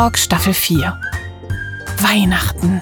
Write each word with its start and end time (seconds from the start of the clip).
Talk 0.00 0.16
Staffel 0.16 0.54
4. 0.54 0.98
Weihnachten. 1.98 2.80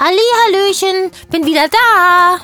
Hallöchen, 0.00 1.12
bin 1.30 1.46
wieder 1.46 1.68
da. 1.68 2.38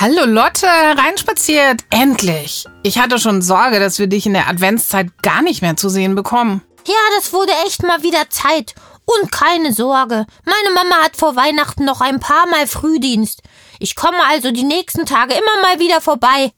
Hallo 0.00 0.24
Lotte, 0.24 0.66
reinspaziert. 0.66 1.82
Endlich. 1.90 2.64
Ich 2.82 2.98
hatte 2.98 3.18
schon 3.18 3.42
Sorge, 3.42 3.78
dass 3.78 3.98
wir 3.98 4.06
dich 4.06 4.24
in 4.24 4.32
der 4.32 4.48
Adventszeit 4.48 5.22
gar 5.22 5.42
nicht 5.42 5.60
mehr 5.60 5.76
zu 5.76 5.90
sehen 5.90 6.14
bekommen. 6.14 6.62
Ja, 6.86 6.94
das 7.18 7.34
wurde 7.34 7.52
echt 7.66 7.82
mal 7.82 8.02
wieder 8.02 8.30
Zeit. 8.30 8.74
Und 9.04 9.30
keine 9.30 9.74
Sorge, 9.74 10.24
meine 10.46 10.74
Mama 10.74 11.04
hat 11.04 11.16
vor 11.16 11.36
Weihnachten 11.36 11.84
noch 11.84 12.00
ein 12.00 12.20
paar 12.20 12.46
Mal 12.48 12.66
Frühdienst. 12.66 13.42
Ich 13.78 13.94
komme 13.94 14.18
also 14.28 14.50
die 14.50 14.62
nächsten 14.62 15.06
Tage 15.06 15.34
immer 15.34 15.62
mal 15.62 15.78
wieder 15.78 16.00
vorbei. 16.00 16.52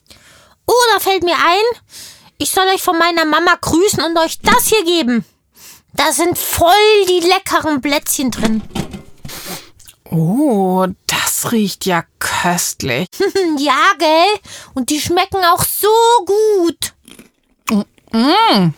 Oh, 0.66 0.72
da 0.94 1.00
fällt 1.00 1.22
mir 1.22 1.36
ein, 1.36 1.80
ich 2.38 2.50
soll 2.50 2.66
euch 2.68 2.82
von 2.82 2.98
meiner 2.98 3.24
Mama 3.24 3.56
grüßen 3.60 4.02
und 4.02 4.16
euch 4.18 4.38
das 4.40 4.66
hier 4.68 4.84
geben. 4.84 5.24
Da 5.94 6.12
sind 6.12 6.38
voll 6.38 7.06
die 7.08 7.26
leckeren 7.26 7.80
Plätzchen 7.80 8.30
drin. 8.30 8.62
Oh, 10.10 10.86
das 11.06 11.52
riecht 11.52 11.86
ja 11.86 12.04
köstlich. 12.18 13.08
ja, 13.58 13.92
gell? 13.98 14.40
Und 14.74 14.90
die 14.90 15.00
schmecken 15.00 15.44
auch 15.44 15.64
so 15.64 15.88
gut. 16.24 16.94
Mm. 18.12 18.72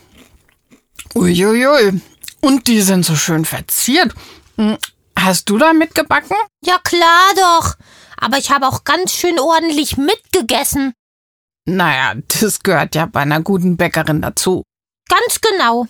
Uiuiui. 1.15 2.01
Und 2.41 2.67
die 2.67 2.81
sind 2.81 3.05
so 3.05 3.15
schön 3.15 3.45
verziert. 3.45 4.13
Hm, 4.57 4.77
hast 5.15 5.49
du 5.49 5.57
da 5.57 5.73
mitgebacken? 5.73 6.35
Ja, 6.65 6.79
klar 6.79 7.33
doch. 7.35 7.75
Aber 8.21 8.37
ich 8.37 8.51
habe 8.51 8.67
auch 8.67 8.83
ganz 8.83 9.13
schön 9.13 9.39
ordentlich 9.39 9.97
mitgegessen. 9.97 10.93
Naja, 11.65 12.13
das 12.39 12.61
gehört 12.61 12.95
ja 12.95 13.07
bei 13.07 13.21
einer 13.21 13.41
guten 13.41 13.77
Bäckerin 13.77 14.21
dazu. 14.21 14.63
Ganz 15.09 15.41
genau. 15.41 15.87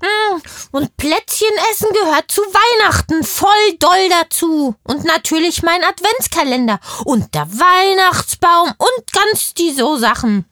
Hm, 0.00 0.42
und 0.70 0.96
Plätzchen 0.96 1.48
essen 1.72 1.88
gehört 1.92 2.30
zu 2.30 2.42
Weihnachten 2.42 3.24
voll 3.24 3.78
doll 3.78 4.08
dazu. 4.10 4.74
Und 4.82 5.04
natürlich 5.04 5.62
mein 5.62 5.82
Adventskalender 5.82 6.78
und 7.04 7.34
der 7.34 7.48
Weihnachtsbaum 7.48 8.68
und 8.76 9.12
ganz 9.12 9.54
die 9.54 9.72
so 9.72 9.96
Sachen. 9.96 10.44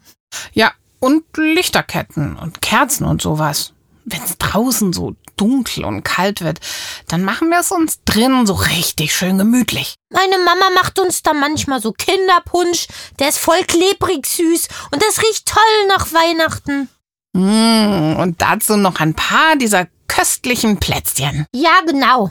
Ja, 0.53 0.73
und 1.01 1.25
Lichterketten 1.37 2.37
und 2.37 2.63
Kerzen 2.63 3.05
und 3.05 3.21
sowas 3.21 3.75
wenn 4.05 4.23
es 4.23 4.39
draußen 4.39 4.93
so 4.93 5.15
dunkel 5.37 5.85
und 5.85 6.03
kalt 6.03 6.41
wird, 6.43 6.61
dann 7.09 7.25
machen 7.25 7.49
wir 7.51 7.61
es 7.61 7.71
uns 7.71 8.01
drinnen 8.05 8.47
so 8.47 8.55
richtig 8.55 9.15
schön 9.15 9.39
gemütlich. 9.39 9.95
Meine 10.11 10.39
Mama 10.39 10.67
macht 10.75 10.99
uns 10.99 11.23
da 11.23 11.33
manchmal 11.33 11.81
so 11.81 11.93
Kinderpunsch, 11.93 12.87
der 13.19 13.29
ist 13.29 13.39
voll 13.39 13.63
klebrig 13.65 14.27
süß 14.27 14.69
und 14.91 15.03
das 15.03 15.19
riecht 15.23 15.47
toll 15.47 15.87
nach 15.89 16.13
Weihnachten. 16.13 16.89
Mmh, 17.35 18.21
und 18.21 18.43
dazu 18.43 18.77
noch 18.77 19.01
ein 19.01 19.15
paar 19.15 19.57
dieser 19.57 19.87
köstlichen 20.07 20.79
Plätzchen. 20.79 21.47
Ja, 21.55 21.81
genau. 21.87 22.31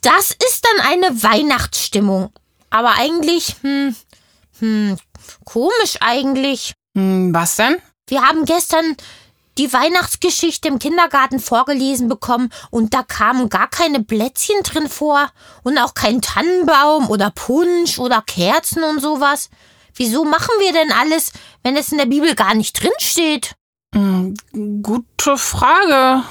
Das 0.00 0.30
ist 0.30 0.64
dann 0.64 0.86
eine 0.86 1.22
Weihnachtsstimmung. 1.22 2.30
Aber 2.70 2.94
eigentlich, 2.94 3.56
hm, 3.62 3.94
hm, 4.58 4.96
komisch 5.44 5.96
eigentlich. 6.00 6.74
Hm, 6.96 7.32
was 7.32 7.56
denn? 7.56 7.76
Wir 8.08 8.22
haben 8.22 8.44
gestern 8.44 8.96
die 9.58 9.72
Weihnachtsgeschichte 9.72 10.68
im 10.68 10.78
Kindergarten 10.78 11.40
vorgelesen 11.40 12.08
bekommen 12.08 12.50
und 12.70 12.94
da 12.94 13.02
kamen 13.02 13.48
gar 13.48 13.68
keine 13.68 14.02
Plätzchen 14.02 14.62
drin 14.62 14.88
vor 14.88 15.30
und 15.62 15.78
auch 15.78 15.94
kein 15.94 16.20
Tannenbaum 16.20 17.08
oder 17.08 17.30
Punsch 17.30 17.98
oder 17.98 18.22
Kerzen 18.22 18.84
und 18.84 19.00
sowas. 19.00 19.50
Wieso 19.94 20.24
machen 20.24 20.52
wir 20.58 20.72
denn 20.72 20.92
alles, 20.92 21.32
wenn 21.62 21.76
es 21.76 21.90
in 21.90 21.98
der 21.98 22.06
Bibel 22.06 22.34
gar 22.34 22.54
nicht 22.54 22.80
drin 22.80 22.92
steht? 22.98 23.54
Hm, 23.94 24.34
gute 24.82 25.38
Frage. 25.38 26.22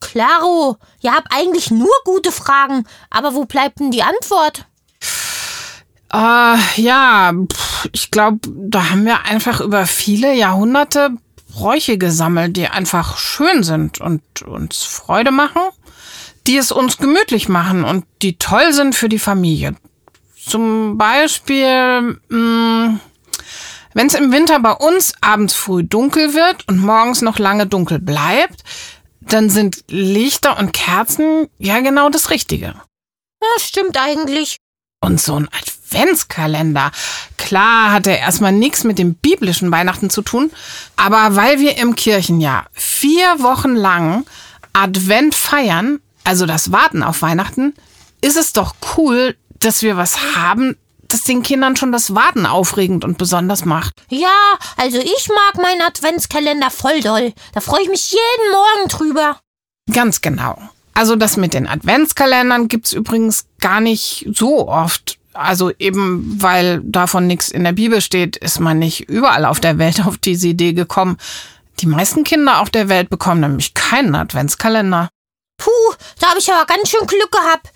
Klaro, 0.00 0.76
ihr 1.00 1.12
habt 1.12 1.28
eigentlich 1.30 1.72
nur 1.72 1.90
gute 2.04 2.30
Fragen, 2.30 2.84
aber 3.10 3.34
wo 3.34 3.44
bleibt 3.44 3.80
denn 3.80 3.90
die 3.90 4.04
Antwort? 4.04 4.66
Äh, 6.12 6.80
ja, 6.80 7.32
ich 7.92 8.10
glaube, 8.10 8.38
da 8.44 8.90
haben 8.90 9.04
wir 9.04 9.24
einfach 9.24 9.60
über 9.60 9.86
viele 9.86 10.32
Jahrhunderte 10.34 11.10
Bräuche 11.58 11.98
gesammelt, 11.98 12.56
die 12.56 12.68
einfach 12.68 13.18
schön 13.18 13.64
sind 13.64 14.00
und 14.00 14.42
uns 14.42 14.84
Freude 14.84 15.32
machen, 15.32 15.60
die 16.46 16.56
es 16.56 16.70
uns 16.70 16.98
gemütlich 16.98 17.48
machen 17.48 17.82
und 17.82 18.04
die 18.22 18.38
toll 18.38 18.72
sind 18.72 18.94
für 18.94 19.08
die 19.08 19.18
Familie. 19.18 19.74
Zum 20.46 20.96
Beispiel, 20.98 22.20
hm, 22.30 23.00
wenn 23.92 24.06
es 24.06 24.14
im 24.14 24.30
Winter 24.30 24.60
bei 24.60 24.70
uns 24.70 25.14
abends 25.20 25.54
früh 25.54 25.82
dunkel 25.82 26.32
wird 26.32 26.68
und 26.68 26.78
morgens 26.78 27.22
noch 27.22 27.40
lange 27.40 27.66
dunkel 27.66 27.98
bleibt, 27.98 28.62
dann 29.20 29.50
sind 29.50 29.82
Lichter 29.88 30.60
und 30.60 30.72
Kerzen 30.72 31.48
ja 31.58 31.80
genau 31.80 32.08
das 32.08 32.30
Richtige. 32.30 32.66
Ja, 32.66 33.48
stimmt 33.58 33.98
eigentlich. 34.00 34.58
Und 35.00 35.20
so 35.20 35.34
ein 35.34 35.48
Adventskalender. 35.88 36.90
Klar 37.36 37.92
hat 37.92 38.06
er 38.06 38.18
erstmal 38.18 38.52
nichts 38.52 38.84
mit 38.84 38.98
dem 38.98 39.14
biblischen 39.14 39.70
Weihnachten 39.70 40.10
zu 40.10 40.22
tun, 40.22 40.50
aber 40.96 41.36
weil 41.36 41.60
wir 41.60 41.78
im 41.78 41.94
Kirchenjahr 41.94 42.66
vier 42.72 43.40
Wochen 43.40 43.74
lang 43.74 44.26
Advent 44.72 45.34
feiern, 45.34 46.00
also 46.24 46.46
das 46.46 46.72
Warten 46.72 47.02
auf 47.02 47.22
Weihnachten, 47.22 47.74
ist 48.20 48.36
es 48.36 48.52
doch 48.52 48.74
cool, 48.96 49.36
dass 49.60 49.82
wir 49.82 49.96
was 49.96 50.36
haben, 50.36 50.76
das 51.08 51.22
den 51.22 51.42
Kindern 51.42 51.74
schon 51.76 51.90
das 51.90 52.14
Warten 52.14 52.44
aufregend 52.44 53.04
und 53.04 53.16
besonders 53.16 53.64
macht. 53.64 53.94
Ja, 54.10 54.28
also 54.76 54.98
ich 54.98 55.28
mag 55.28 55.62
meinen 55.62 55.80
Adventskalender 55.80 56.70
voll 56.70 57.00
doll. 57.00 57.32
Da 57.54 57.60
freue 57.60 57.82
ich 57.82 57.88
mich 57.88 58.12
jeden 58.12 58.52
Morgen 58.52 58.88
drüber. 58.88 59.40
Ganz 59.90 60.20
genau. 60.20 60.60
Also 60.92 61.16
das 61.16 61.38
mit 61.38 61.54
den 61.54 61.66
Adventskalendern 61.66 62.68
gibt's 62.68 62.92
übrigens 62.92 63.46
gar 63.60 63.80
nicht 63.80 64.26
so 64.34 64.68
oft. 64.68 65.18
Also 65.38 65.70
eben, 65.78 66.42
weil 66.42 66.80
davon 66.82 67.28
nichts 67.28 67.48
in 67.48 67.62
der 67.62 67.72
Bibel 67.72 68.00
steht, 68.00 68.36
ist 68.36 68.58
man 68.58 68.80
nicht 68.80 69.08
überall 69.08 69.44
auf 69.44 69.60
der 69.60 69.78
Welt 69.78 70.04
auf 70.04 70.18
diese 70.18 70.48
Idee 70.48 70.72
gekommen. 70.72 71.16
Die 71.78 71.86
meisten 71.86 72.24
Kinder 72.24 72.60
auf 72.60 72.70
der 72.70 72.88
Welt 72.88 73.08
bekommen 73.08 73.40
nämlich 73.40 73.72
keinen 73.72 74.16
Adventskalender. 74.16 75.08
Puh, 75.56 75.70
da 76.18 76.30
habe 76.30 76.40
ich 76.40 76.52
aber 76.52 76.66
ganz 76.66 76.90
schön 76.90 77.06
Glück 77.06 77.30
gehabt. 77.30 77.70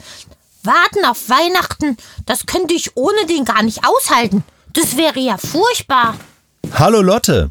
Warten 0.64 1.04
auf 1.04 1.28
Weihnachten, 1.28 1.96
das 2.26 2.46
könnte 2.46 2.74
ich 2.74 2.96
ohne 2.96 3.26
den 3.26 3.44
gar 3.44 3.62
nicht 3.62 3.80
aushalten. 3.84 4.42
Das 4.72 4.96
wäre 4.96 5.20
ja 5.20 5.36
furchtbar. 5.38 6.16
Hallo 6.74 7.00
Lotte, 7.00 7.50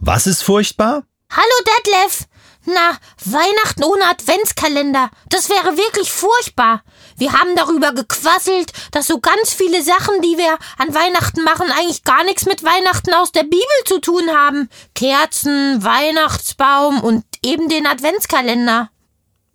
was 0.00 0.26
ist 0.26 0.42
furchtbar? 0.42 1.04
Hallo 1.30 1.64
Detlef, 1.78 2.26
na, 2.64 2.96
Weihnachten 3.24 3.84
ohne 3.84 4.04
Adventskalender. 4.06 5.10
Das 5.28 5.48
wäre 5.48 5.76
wirklich 5.76 6.12
furchtbar. 6.12 6.82
Wir 7.16 7.32
haben 7.32 7.56
darüber 7.56 7.92
gequasselt, 7.92 8.72
dass 8.92 9.06
so 9.06 9.20
ganz 9.20 9.52
viele 9.52 9.82
Sachen, 9.82 10.20
die 10.22 10.38
wir 10.38 10.58
an 10.78 10.94
Weihnachten 10.94 11.42
machen, 11.42 11.70
eigentlich 11.72 12.04
gar 12.04 12.24
nichts 12.24 12.46
mit 12.46 12.62
Weihnachten 12.62 13.14
aus 13.14 13.32
der 13.32 13.42
Bibel 13.42 13.66
zu 13.84 14.00
tun 14.00 14.30
haben. 14.30 14.68
Kerzen, 14.94 15.82
Weihnachtsbaum 15.82 17.02
und 17.02 17.24
eben 17.44 17.68
den 17.68 17.86
Adventskalender. 17.86 18.90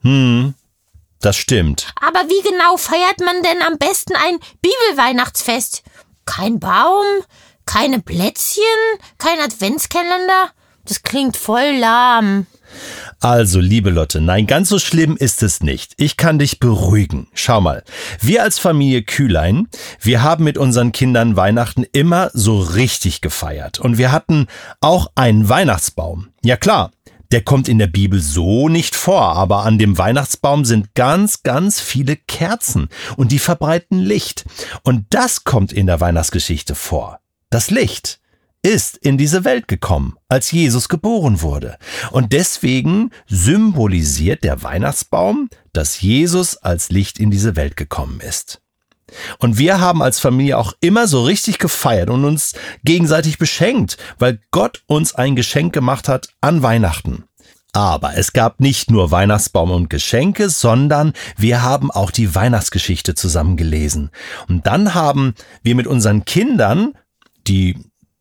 Hm, 0.01 0.53
das 1.21 1.37
stimmt. 1.37 1.93
Aber 2.01 2.27
wie 2.27 2.47
genau 2.47 2.77
feiert 2.77 3.19
man 3.21 3.41
denn 3.41 3.61
am 3.61 3.77
besten 3.77 4.15
ein 4.15 4.39
Bibelweihnachtsfest? 4.61 5.83
Kein 6.25 6.59
Baum, 6.59 7.05
keine 7.65 8.01
Plätzchen, 8.01 8.63
kein 9.17 9.39
Adventskalender? 9.39 10.51
Das 10.85 11.03
klingt 11.03 11.37
voll 11.37 11.77
lahm. 11.79 12.47
Also, 13.19 13.59
liebe 13.59 13.89
Lotte, 13.89 14.21
nein, 14.21 14.47
ganz 14.47 14.69
so 14.69 14.79
schlimm 14.79 15.17
ist 15.17 15.43
es 15.43 15.61
nicht. 15.61 15.93
Ich 15.97 16.17
kann 16.17 16.39
dich 16.39 16.59
beruhigen. 16.59 17.27
Schau 17.33 17.61
mal, 17.61 17.83
wir 18.19 18.43
als 18.43 18.59
Familie 18.59 19.03
Kühlein, 19.03 19.67
wir 20.01 20.23
haben 20.23 20.43
mit 20.43 20.57
unseren 20.57 20.91
Kindern 20.91 21.35
Weihnachten 21.35 21.83
immer 21.91 22.29
so 22.33 22.59
richtig 22.59 23.21
gefeiert. 23.21 23.79
Und 23.79 23.97
wir 23.97 24.11
hatten 24.11 24.47
auch 24.81 25.11
einen 25.15 25.49
Weihnachtsbaum. 25.49 26.29
Ja 26.43 26.57
klar, 26.57 26.91
der 27.31 27.41
kommt 27.41 27.67
in 27.67 27.77
der 27.77 27.87
Bibel 27.87 28.21
so 28.21 28.69
nicht 28.69 28.95
vor, 28.95 29.35
aber 29.35 29.65
an 29.65 29.77
dem 29.77 29.97
Weihnachtsbaum 29.97 30.63
sind 30.63 30.95
ganz, 30.95 31.43
ganz 31.43 31.79
viele 31.79 32.15
Kerzen 32.15 32.87
und 33.17 33.31
die 33.31 33.39
verbreiten 33.39 33.99
Licht. 33.99 34.45
Und 34.83 35.05
das 35.09 35.43
kommt 35.43 35.73
in 35.73 35.87
der 35.87 35.99
Weihnachtsgeschichte 35.99 36.75
vor. 36.75 37.19
Das 37.49 37.69
Licht 37.69 38.19
ist 38.63 38.97
in 38.97 39.17
diese 39.17 39.45
Welt 39.45 39.67
gekommen, 39.67 40.17
als 40.29 40.51
Jesus 40.51 40.89
geboren 40.89 41.41
wurde. 41.41 41.77
Und 42.11 42.33
deswegen 42.33 43.11
symbolisiert 43.27 44.43
der 44.43 44.63
Weihnachtsbaum, 44.63 45.49
dass 45.73 46.01
Jesus 46.01 46.57
als 46.57 46.89
Licht 46.89 47.19
in 47.19 47.31
diese 47.31 47.55
Welt 47.55 47.77
gekommen 47.77 48.19
ist. 48.19 48.61
Und 49.39 49.57
wir 49.57 49.79
haben 49.79 50.01
als 50.01 50.19
Familie 50.19 50.57
auch 50.57 50.73
immer 50.81 51.07
so 51.07 51.23
richtig 51.23 51.59
gefeiert 51.59 52.09
und 52.09 52.25
uns 52.25 52.53
gegenseitig 52.83 53.37
beschenkt, 53.37 53.97
weil 54.17 54.41
Gott 54.51 54.83
uns 54.87 55.15
ein 55.15 55.35
Geschenk 55.35 55.73
gemacht 55.73 56.09
hat 56.09 56.29
an 56.41 56.61
Weihnachten. 56.61 57.23
Aber 57.73 58.17
es 58.17 58.33
gab 58.33 58.59
nicht 58.59 58.89
nur 58.89 59.11
Weihnachtsbaum 59.11 59.71
und 59.71 59.89
Geschenke, 59.89 60.49
sondern 60.49 61.13
wir 61.37 61.61
haben 61.61 61.91
auch 61.91 62.11
die 62.11 62.33
Weihnachtsgeschichte 62.33 63.13
zusammen 63.13 63.55
gelesen. 63.55 64.09
Und 64.49 64.65
dann 64.65 64.93
haben 64.93 65.35
wir 65.63 65.75
mit 65.75 65.85
unseren 65.85 66.25
Kindern, 66.25 66.93
die 67.47 67.77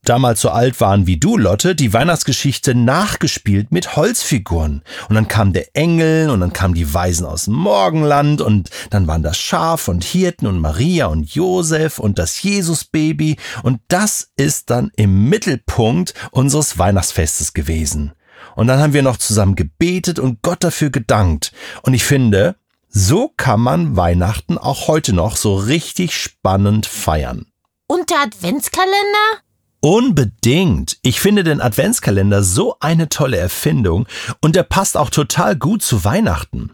damals 0.09 0.41
so 0.41 0.51
alt 0.51 0.81
waren 0.81 1.07
wie 1.07 1.19
du, 1.19 1.37
Lotte, 1.37 1.75
die 1.75 1.93
Weihnachtsgeschichte 1.93 2.75
nachgespielt 2.75 3.73
mit 3.73 3.97
Holzfiguren. 3.97 4.83
Und 5.09 5.15
dann 5.15 5.29
kam 5.29 5.53
der 5.53 5.75
Engel 5.75 6.31
und 6.31 6.41
dann 6.41 6.53
kamen 6.53 6.75
die 6.75 6.93
Weisen 6.93 7.27
aus 7.27 7.45
dem 7.45 7.55
Morgenland 7.55 8.41
und 8.41 8.71
dann 8.91 9.07
waren 9.07 9.23
das 9.23 9.39
Schaf 9.39 9.89
und 9.89 10.05
Hirten 10.05 10.47
und 10.47 10.61
Maria 10.61 11.07
und 11.07 11.35
Josef 11.35 11.99
und 11.99 12.19
das 12.19 12.43
Jesusbaby 12.43 13.37
und 13.63 13.81
das 13.89 14.31
ist 14.37 14.71
dann 14.71 14.91
im 14.97 15.29
Mittelpunkt 15.29 16.15
unseres 16.31 16.79
Weihnachtsfestes 16.79 17.53
gewesen. 17.53 18.13
Und 18.55 18.69
dann 18.69 18.81
haben 18.81 18.95
wir 18.95 19.03
noch 19.03 19.19
zusammen 19.19 19.55
gebetet 19.55 20.19
und 20.19 20.41
Gott 20.43 20.65
dafür 20.65 20.91
gedankt. 20.91 21.53
Und 21.83 21.95
ich 21.95 22.05
finde, 22.05 22.57
so 22.89 23.31
kann 23.37 23.61
man 23.61 23.97
Weihnachten 23.97 24.57
auch 24.57 24.89
heute 24.89 25.13
noch 25.13 25.37
so 25.37 25.57
richtig 25.57 26.17
spannend 26.17 26.87
feiern. 26.87 27.47
Und 27.87 28.11
der 28.11 28.21
Adventskalender? 28.21 29.46
Unbedingt. 29.81 30.99
Ich 31.03 31.21
finde 31.21 31.45
den 31.45 31.61
Adventskalender 31.61 32.43
so 32.43 32.77
eine 32.81 33.09
tolle 33.09 33.37
Erfindung 33.37 34.07
und 34.41 34.57
der 34.57 34.63
passt 34.63 34.97
auch 34.97 35.11
total 35.11 35.57
gut 35.57 35.83
zu 35.83 36.05
Weihnachten. 36.05 36.73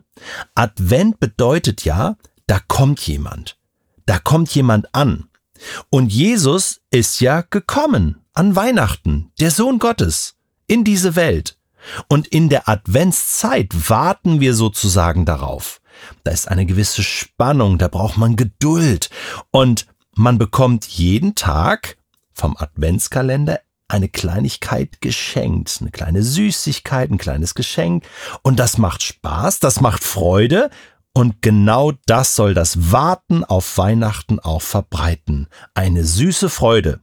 Advent 0.54 1.20
bedeutet 1.20 1.84
ja, 1.84 2.16
da 2.46 2.60
kommt 2.68 3.00
jemand. 3.06 3.58
Da 4.06 4.18
kommt 4.18 4.54
jemand 4.54 4.94
an. 4.94 5.28
Und 5.90 6.12
Jesus 6.12 6.80
ist 6.90 7.20
ja 7.20 7.42
gekommen 7.42 8.20
an 8.34 8.56
Weihnachten, 8.56 9.30
der 9.38 9.50
Sohn 9.50 9.78
Gottes, 9.78 10.36
in 10.66 10.84
diese 10.84 11.16
Welt. 11.16 11.58
Und 12.08 12.28
in 12.28 12.48
der 12.48 12.68
Adventszeit 12.68 13.68
warten 13.88 14.40
wir 14.40 14.54
sozusagen 14.54 15.24
darauf. 15.24 15.80
Da 16.24 16.30
ist 16.30 16.48
eine 16.48 16.66
gewisse 16.66 17.02
Spannung, 17.02 17.78
da 17.78 17.88
braucht 17.88 18.16
man 18.16 18.36
Geduld 18.36 19.10
und 19.50 19.86
man 20.14 20.38
bekommt 20.38 20.86
jeden 20.86 21.34
Tag 21.34 21.96
vom 22.42 22.56
Adventskalender 22.56 23.60
eine 23.86 24.08
Kleinigkeit 24.08 25.00
geschenkt, 25.00 25.78
eine 25.80 25.92
kleine 25.92 26.24
Süßigkeit, 26.24 27.08
ein 27.08 27.18
kleines 27.18 27.54
Geschenk 27.54 28.04
und 28.42 28.58
das 28.58 28.78
macht 28.78 29.04
Spaß, 29.04 29.60
das 29.60 29.80
macht 29.80 30.02
Freude 30.02 30.68
und 31.14 31.40
genau 31.40 31.92
das 32.06 32.34
soll 32.34 32.52
das 32.52 32.90
Warten 32.90 33.44
auf 33.44 33.78
Weihnachten 33.78 34.40
auch 34.40 34.60
verbreiten. 34.60 35.46
Eine 35.74 36.02
süße 36.04 36.48
Freude 36.48 36.98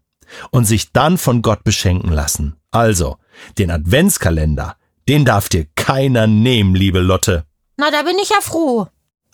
und 0.52 0.66
sich 0.66 0.92
dann 0.92 1.18
von 1.18 1.42
Gott 1.42 1.64
beschenken 1.64 2.12
lassen. 2.12 2.58
Also, 2.72 3.16
den 3.58 3.72
Adventskalender, 3.72 4.76
den 5.08 5.24
darf 5.24 5.48
dir 5.48 5.68
keiner 5.76 6.28
nehmen, 6.28 6.76
liebe 6.76 7.00
Lotte. 7.00 7.46
Na, 7.78 7.92
da 7.92 8.02
bin 8.02 8.18
ich 8.22 8.30
ja 8.30 8.42
froh. 8.42 8.88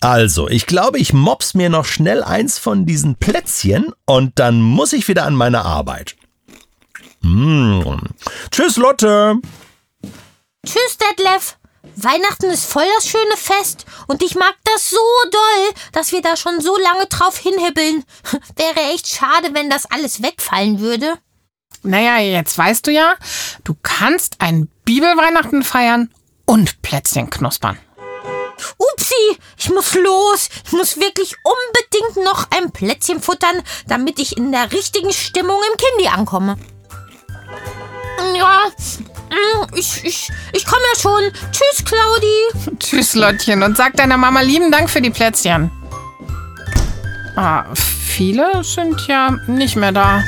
Also, 0.05 0.47
ich 0.47 0.67
glaube, 0.67 0.99
ich 0.99 1.13
mops 1.13 1.55
mir 1.55 1.71
noch 1.71 1.85
schnell 1.85 2.23
eins 2.23 2.59
von 2.59 2.85
diesen 2.85 3.15
Plätzchen 3.15 3.91
und 4.05 4.37
dann 4.37 4.61
muss 4.61 4.93
ich 4.93 5.07
wieder 5.07 5.25
an 5.25 5.33
meine 5.33 5.65
Arbeit. 5.65 6.15
Mmh. 7.21 8.01
Tschüss, 8.51 8.77
Lotte. 8.77 9.37
Tschüss, 10.63 10.99
Detlef. 10.99 11.57
Weihnachten 11.95 12.51
ist 12.51 12.65
voll 12.65 12.85
das 12.97 13.07
schöne 13.07 13.35
Fest 13.35 13.87
und 14.05 14.21
ich 14.21 14.35
mag 14.35 14.53
das 14.65 14.91
so 14.91 14.97
doll, 15.31 15.73
dass 15.91 16.11
wir 16.11 16.21
da 16.21 16.35
schon 16.35 16.61
so 16.61 16.77
lange 16.77 17.07
drauf 17.07 17.39
hinhibbeln. 17.39 18.03
Wäre 18.57 18.93
echt 18.93 19.07
schade, 19.07 19.55
wenn 19.55 19.71
das 19.71 19.87
alles 19.89 20.21
wegfallen 20.21 20.81
würde. 20.81 21.15
Naja, 21.81 22.19
jetzt 22.19 22.55
weißt 22.55 22.85
du 22.85 22.91
ja, 22.91 23.15
du 23.63 23.75
kannst 23.81 24.35
ein 24.37 24.69
Bibelweihnachten 24.83 25.63
feiern 25.63 26.11
und 26.45 26.83
Plätzchen 26.83 27.31
knuspern. 27.31 27.79
Upsi, 29.15 29.39
ich 29.57 29.69
muss 29.69 29.93
los. 29.95 30.49
Ich 30.65 30.71
muss 30.71 30.97
wirklich 30.97 31.35
unbedingt 31.43 32.25
noch 32.25 32.47
ein 32.51 32.71
Plätzchen 32.71 33.21
futtern, 33.21 33.61
damit 33.87 34.19
ich 34.19 34.37
in 34.37 34.51
der 34.51 34.71
richtigen 34.71 35.11
Stimmung 35.11 35.59
im 35.71 35.77
Kindi 35.77 36.09
ankomme. 36.09 36.57
Ja, 38.35 38.63
mm, 39.29 39.75
ich, 39.75 40.03
ich, 40.03 40.29
ich 40.53 40.65
komme 40.65 40.81
ja 40.93 40.99
schon. 40.99 41.31
Tschüss, 41.51 41.85
Claudi. 41.85 42.77
Tschüss, 42.79 43.15
Lottchen. 43.15 43.63
Und 43.63 43.77
sag 43.77 43.93
deiner 43.93 44.17
Mama 44.17 44.41
lieben 44.41 44.71
Dank 44.71 44.89
für 44.89 45.01
die 45.01 45.09
Plätzchen. 45.09 45.71
Ah, 47.35 47.65
viele 47.75 48.63
sind 48.63 49.07
ja 49.07 49.31
nicht 49.47 49.75
mehr 49.75 49.91
da. 49.91 50.23